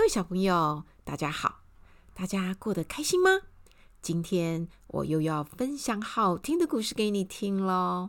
[0.00, 1.60] 各位小朋友，大家好！
[2.14, 3.42] 大家过得开心吗？
[4.00, 8.08] 今天我又要分享好听的故事给你听喽。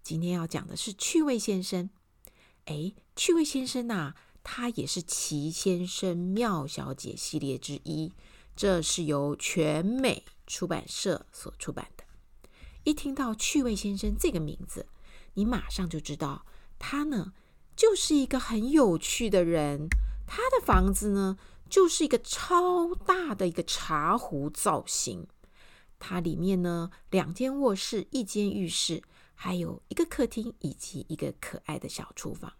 [0.00, 1.90] 今天要讲的是趣味先生。
[2.66, 8.12] 哎，趣味先生呐，他也是奇先生妙小姐系列之一。
[8.54, 12.04] 这是由全美出版社所出版的。
[12.84, 14.86] 一听到趣味先生这个名字，
[15.32, 16.46] 你马上就知道
[16.78, 17.32] 他呢，
[17.74, 19.88] 就是一个很有趣的人。
[20.26, 21.38] 他的房子呢，
[21.68, 25.26] 就是一个超大的一个茶壶造型。
[25.98, 29.02] 它里面呢，两间卧室，一间浴室，
[29.34, 32.52] 还有一个客厅以及一个可爱的小厨房。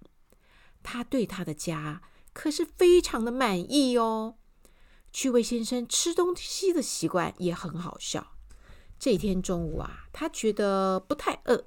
[0.83, 2.03] 他对他的家
[2.33, 4.37] 可是非常的满意哦。
[5.13, 8.33] 趣味先生吃东西的习惯也很好笑。
[8.99, 11.65] 这天中午啊，他觉得不太饿，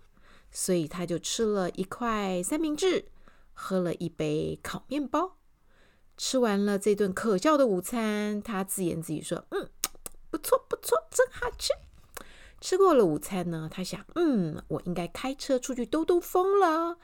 [0.52, 3.10] 所以他就吃了一块三明治，
[3.54, 5.38] 喝了一杯烤面包。
[6.18, 9.70] 吃完了这顿可笑的午餐，他自言自语说：“嗯，
[10.30, 11.74] 不错不错，真好吃。”
[12.60, 16.98] 吃过了午餐呢，他想：“嗯，我应该开车出去兜兜风了。”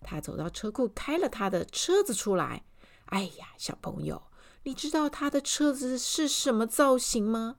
[0.00, 2.64] 他走到车库，开了他的车子出来。
[3.06, 4.22] 哎呀，小朋友，
[4.62, 7.56] 你知道他的车子是什么造型吗？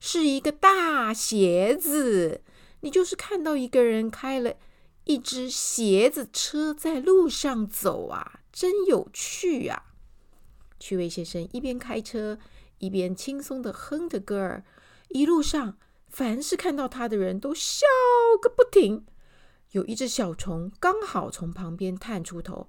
[0.00, 2.42] 是一个大鞋子。
[2.80, 4.54] 你就是看到一个人开了
[5.04, 9.82] 一只鞋子车在路上走啊，真有趣呀！
[10.78, 12.38] 趣味先生一边开车，
[12.78, 14.64] 一边轻松地哼着歌儿。
[15.08, 17.86] 一路上，凡是看到他的人都笑
[18.40, 19.06] 个不停。
[19.72, 22.68] 有一只小虫刚好从旁边探出头，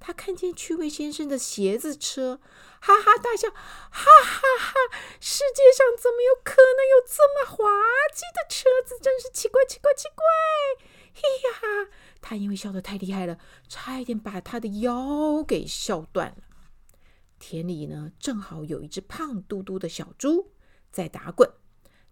[0.00, 2.40] 他看见趣味先生的鞋子车，
[2.80, 3.58] 哈哈大笑，哈
[3.90, 4.74] 哈哈！
[5.20, 7.68] 世界上怎么有可能有这么滑
[8.14, 8.98] 稽的车子？
[9.00, 10.24] 真是奇怪，奇怪，奇怪！
[11.12, 16.36] 嘿呀，他因为笑得太厉害了，差一点把他的腰给笑断了。
[17.40, 20.52] 田里呢，正好有一只胖嘟嘟的小猪
[20.92, 21.50] 在打滚。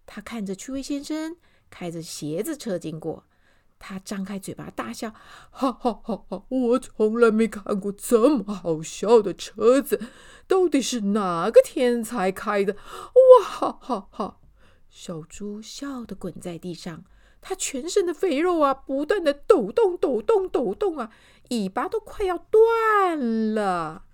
[0.05, 1.37] 他看着趣味先生
[1.69, 3.27] 开着鞋子车经过，
[3.77, 5.13] 他张开嘴巴大笑，
[5.51, 6.43] 哈哈哈哈！
[6.49, 10.01] 我从来没看过这么好笑的车子，
[10.47, 12.73] 到底是哪个天才开的？
[12.73, 14.39] 哇哈哈哈！
[14.89, 17.05] 小猪笑得滚在地上，
[17.39, 21.11] 它全身的肥肉啊，不断的抖动、抖动、抖动啊，
[21.49, 24.07] 尾巴都快要断了。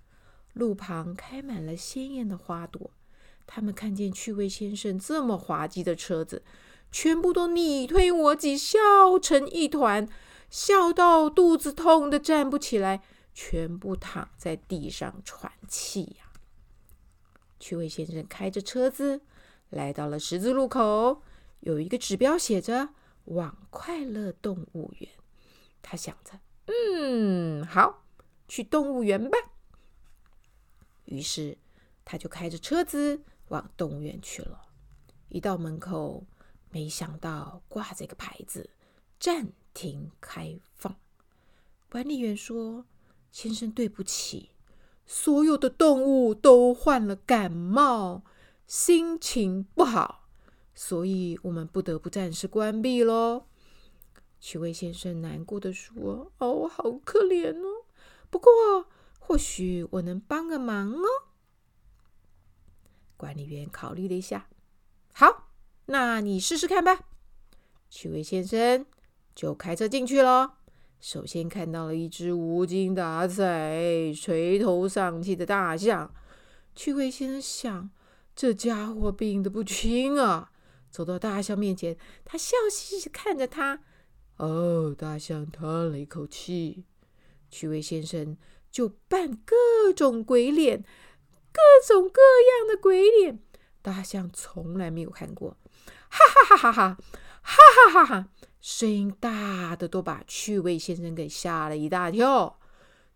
[0.56, 2.90] 路旁开满了鲜艳的花朵，
[3.46, 6.42] 他们看见趣味先生这么滑稽的车子，
[6.90, 10.08] 全部都你推我挤，笑成一团，
[10.48, 13.02] 笑到肚子痛的站不起来，
[13.34, 16.32] 全部躺在地上喘气呀。
[17.60, 19.20] 趣味先生开着车子
[19.68, 21.20] 来到了十字路口，
[21.60, 22.88] 有一个指标写着
[23.26, 25.10] “往快乐动物园”。
[25.82, 26.40] 他想着
[26.72, 28.04] ：“嗯，好，
[28.48, 29.36] 去动物园吧。”
[31.06, 31.56] 于是，
[32.04, 34.62] 他就开着车子往动物园去了。
[35.28, 36.24] 一到门口，
[36.70, 38.70] 没想到挂着一个牌子
[39.18, 40.96] ：“暂停开放。”
[41.90, 42.84] 管理员说
[43.32, 44.50] ：“先生，对不起，
[45.04, 48.22] 所有的动物都患了感冒，
[48.66, 50.28] 心情不好，
[50.74, 53.46] 所以我们不得不暂时关闭喽。”
[54.38, 57.86] 趣味先生难过地说：“哦，好可怜哦。
[58.30, 58.50] 不过……”
[59.26, 61.04] 或许我能帮个忙哦。
[63.16, 64.48] 管理员考虑了一下，
[65.12, 65.48] 好，
[65.86, 67.08] 那你试试看吧。
[67.90, 68.86] 趣味先生
[69.34, 70.58] 就开车进去了。
[71.00, 76.14] 首先看到了一只无精打采、垂头丧气的大象。
[76.76, 77.90] 趣味先生想，
[78.36, 80.52] 这家伙病得不轻啊。
[80.88, 83.80] 走到大象面前，他笑嘻嘻看着他。
[84.36, 86.84] 哦，大象叹了一口气。
[87.50, 88.36] 趣味先生。
[88.76, 90.82] 就扮各种鬼脸，
[91.50, 93.42] 各种各样的鬼脸，
[93.80, 95.56] 大象从来没有看过，
[96.10, 96.98] 哈哈哈哈哈，
[97.40, 98.28] 哈哈哈哈，
[98.60, 102.60] 声音大的都把趣味先生给吓了一大跳。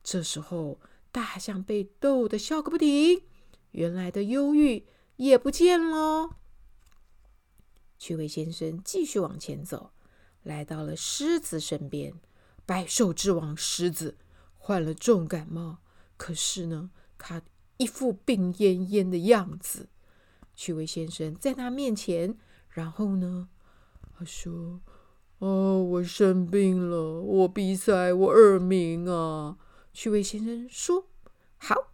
[0.03, 0.81] 这时候，
[1.13, 3.25] 大象被逗得笑个不停，
[3.73, 4.87] 原来的忧郁
[5.17, 6.39] 也不见了。
[7.99, 9.93] 趣味先生继续往前走，
[10.43, 12.15] 来到了狮子身边，
[12.65, 14.17] 百兽之王狮子。
[14.63, 15.79] 患了重感冒，
[16.19, 17.41] 可是呢，他
[17.79, 19.89] 一副病恹恹的样子。
[20.55, 22.37] 趣味先生在他面前，
[22.69, 23.49] 然后呢，
[24.17, 24.83] 他说
[25.41, 29.57] ：“哦，我生病了，我鼻塞，我耳鸣啊。”
[29.95, 31.09] 趣味先生说
[31.57, 31.93] ：“好，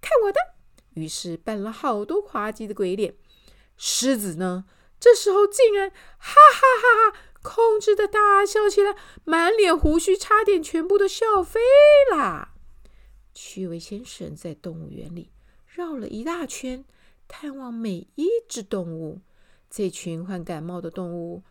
[0.00, 0.40] 看我的。”
[0.94, 3.14] 于是扮了好多滑稽的鬼脸。
[3.76, 4.64] 狮子呢，
[4.98, 7.18] 这时候竟然哈哈哈哈。
[7.48, 11.58] 控制的大笑起来，满脸胡须，差点全部都笑飞
[12.14, 12.50] 了。
[13.32, 15.30] 趣味先生在动物园里
[15.66, 16.84] 绕了一大圈，
[17.26, 19.22] 探望每一只动物。
[19.70, 21.42] 这群患感冒的动物，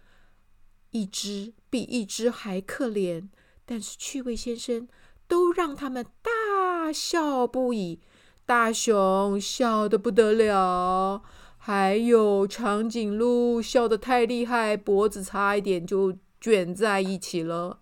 [0.91, 3.29] 一只比一只还可怜，
[3.65, 4.87] 但是趣味先生
[5.27, 7.99] 都让他们大笑不已。
[8.45, 11.23] 大熊笑得不得了，
[11.67, 17.81] 还有长颈鹿笑得太厉害，脖子差一点就卷在一起了。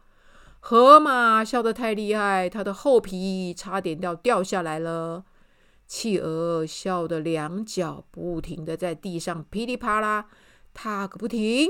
[0.60, 5.26] 河马笑得太厉害，它的后皮差点要掉下来了。
[5.86, 10.30] 企鹅笑得两脚不停地在地上噼里啪啦
[10.74, 11.70] 踏个不停。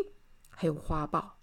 [0.51, 1.39] 还有花豹，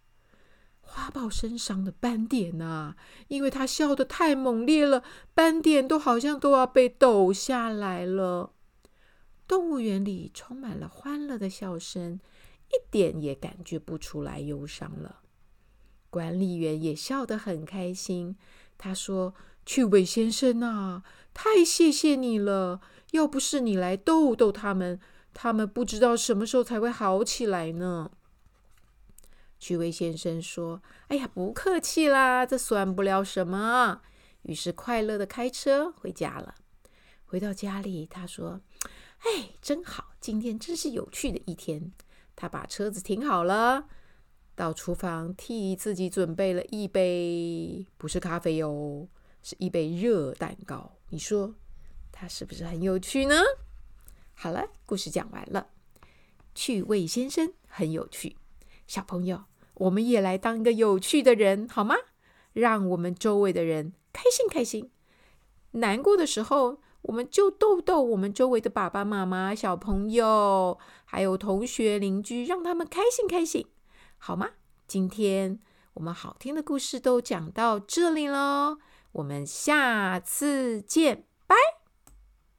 [0.80, 2.94] 花豹身上的斑点呐，
[3.28, 5.02] 因为它笑得太猛烈了，
[5.34, 8.52] 斑点都好像都要被抖下来了。
[9.52, 12.18] 动物园里充满了欢乐的笑声，
[12.68, 15.20] 一点也感觉不出来忧伤了。
[16.08, 18.34] 管理员也笑得很开心。
[18.78, 19.34] 他说
[19.66, 21.02] ：“趣味先生呐，
[21.34, 22.80] 太谢谢你了！
[23.10, 24.98] 要不是你来逗逗他们，
[25.34, 28.10] 他们不知道什么时候才会好起来呢。”
[29.60, 34.00] 趣味先生说：“哎呀，不客气啦，这算不了什么。”
[34.44, 36.54] 于是快乐地开车回家了。
[37.26, 38.60] 回到家里，他说
[39.22, 41.92] ：“哎，真好，今天真是有趣的一天。”
[42.34, 43.88] 他把车子停好了。
[44.54, 49.08] 到厨房替自己准备了一杯，不是咖啡哦，
[49.42, 50.98] 是一杯热蛋糕。
[51.08, 51.54] 你说
[52.10, 53.36] 他是不是很有趣呢？
[54.34, 55.68] 好了，故事讲完了。
[56.54, 58.36] 趣味先生很有趣，
[58.86, 59.44] 小朋友，
[59.74, 61.94] 我们也来当一个有趣的人好吗？
[62.52, 64.90] 让我们周围的人开心开心。
[65.72, 73.66] 难过的时候，我们就逗逗我们周围的爸爸妈妈、小朋友，还有同学、邻居，让他们开心开心。
[74.18, 74.50] 好吗？
[74.86, 75.58] 今天
[75.94, 78.78] 我们好听的故事都讲到这里喽，
[79.12, 81.81] 我们下次见，拜。